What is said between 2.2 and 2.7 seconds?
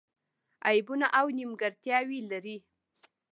لري.